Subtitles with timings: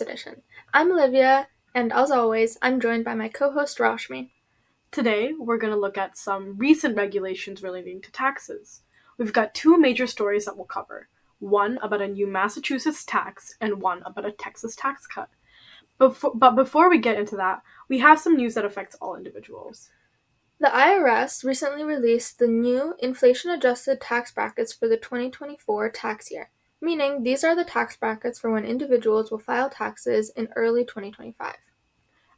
[0.00, 0.42] Edition.
[0.72, 4.30] I'm Olivia, and as always, I'm joined by my co host Rashmi.
[4.90, 8.82] Today, we're going to look at some recent regulations relating to taxes.
[9.18, 11.08] We've got two major stories that we'll cover
[11.38, 15.28] one about a new Massachusetts tax, and one about a Texas tax cut.
[15.98, 19.90] Before, but before we get into that, we have some news that affects all individuals.
[20.60, 26.50] The IRS recently released the new inflation adjusted tax brackets for the 2024 tax year,
[26.80, 31.54] meaning these are the tax brackets for when individuals will file taxes in early 2025.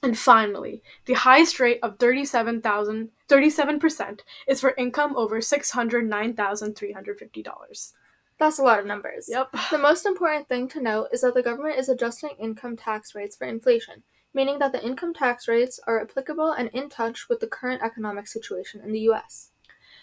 [0.00, 7.92] And finally, the highest rate of 37,000 37% is for income over $609,350.
[8.38, 9.28] That's a lot of numbers.
[9.28, 9.50] Yep.
[9.70, 13.36] The most important thing to note is that the government is adjusting income tax rates
[13.36, 17.48] for inflation, meaning that the income tax rates are applicable and in touch with the
[17.48, 19.50] current economic situation in the US.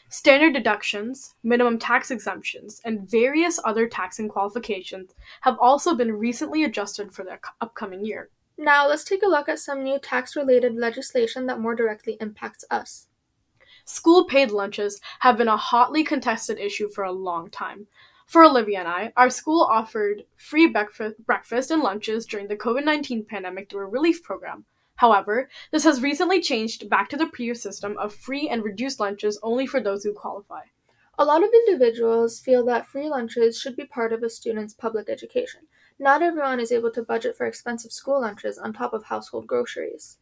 [0.10, 7.14] Standard deductions, minimum tax exemptions, and various other taxing qualifications have also been recently adjusted
[7.14, 8.30] for the upcoming year.
[8.58, 12.64] Now, let's take a look at some new tax related legislation that more directly impacts
[12.70, 13.08] us.
[13.84, 17.88] School paid lunches have been a hotly contested issue for a long time.
[18.28, 23.26] For Olivia and I, our school offered free breakfast and lunches during the COVID 19
[23.26, 24.66] pandemic through a relief program.
[24.98, 29.40] However, this has recently changed back to the previous system of free and reduced lunches
[29.44, 30.62] only for those who qualify.
[31.18, 35.10] A lot of individuals feel that free lunches should be part of a student's public
[35.10, 35.62] education.
[35.98, 40.18] Not everyone is able to budget for expensive school lunches on top of household groceries.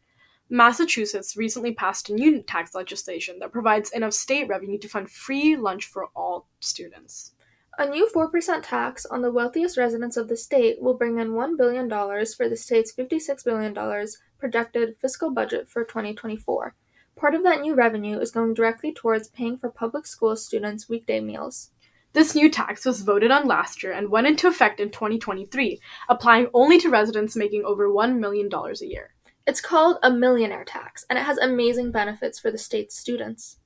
[0.48, 5.56] Massachusetts recently passed a new tax legislation that provides enough state revenue to fund free
[5.56, 7.32] lunch for all students.
[7.76, 11.56] A new 4% tax on the wealthiest residents of the state will bring in $1
[11.58, 13.74] billion for the state's $56 billion
[14.44, 16.74] projected fiscal budget for 2024.
[17.16, 21.18] Part of that new revenue is going directly towards paying for public school students' weekday
[21.18, 21.70] meals.
[22.12, 26.48] This new tax was voted on last year and went into effect in 2023, applying
[26.52, 29.14] only to residents making over $1 million a year.
[29.46, 33.56] It's called a millionaire tax, and it has amazing benefits for the state's students.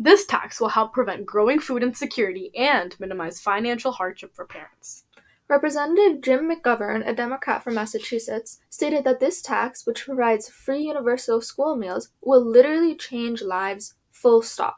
[0.00, 5.04] This tax will help prevent growing food insecurity and minimize financial hardship for parents.
[5.48, 11.40] Representative Jim McGovern, a Democrat from Massachusetts, stated that this tax, which provides free universal
[11.40, 14.76] school meals, will literally change lives full stop.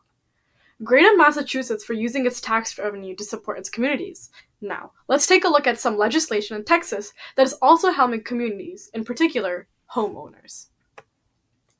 [0.84, 4.30] Great on Massachusetts for using its tax revenue to support its communities.
[4.60, 8.90] Now, let's take a look at some legislation in Texas that is also helping communities,
[8.94, 10.68] in particular, homeowners.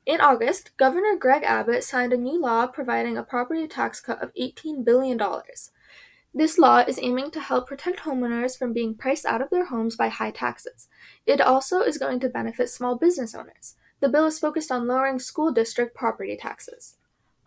[0.05, 4.35] In August, Governor Greg Abbott signed a new law providing a property tax cut of
[4.35, 5.19] $18 billion.
[6.33, 9.97] This law is aiming to help protect homeowners from being priced out of their homes
[9.97, 10.87] by high taxes.
[11.27, 13.75] It also is going to benefit small business owners.
[13.99, 16.97] The bill is focused on lowering school district property taxes.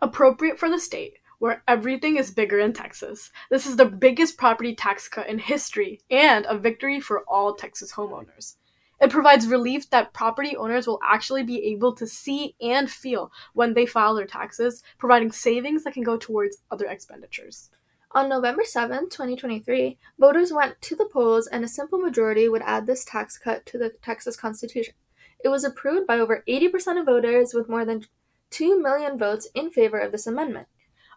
[0.02, 3.30] Appropriate for the state, where everything is bigger in Texas.
[3.50, 7.94] This is the biggest property tax cut in history and a victory for all Texas
[7.94, 8.56] homeowners.
[9.00, 13.72] It provides relief that property owners will actually be able to see and feel when
[13.72, 17.70] they file their taxes, providing savings that can go towards other expenditures.
[18.16, 22.86] On November 7, 2023, voters went to the polls and a simple majority would add
[22.86, 24.94] this tax cut to the Texas Constitution.
[25.42, 28.06] It was approved by over 80% of voters with more than
[28.50, 30.68] 2 million votes in favor of this amendment.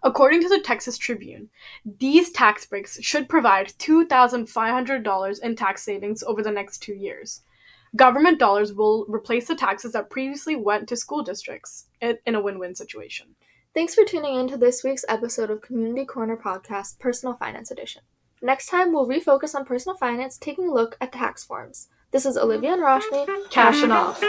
[0.01, 1.49] According to the Texas Tribune,
[1.85, 7.41] these tax breaks should provide $2,500 in tax savings over the next two years.
[7.95, 12.57] Government dollars will replace the taxes that previously went to school districts in a win
[12.57, 13.35] win situation.
[13.77, 18.01] Thanks for tuning in to this week's episode of Community Corner Podcast, Personal Finance Edition.
[18.41, 21.87] Next time, we'll refocus on personal finance, taking a look at tax forms.
[22.09, 23.51] This is Olivia and Rashmi.
[23.51, 24.19] Cashing off.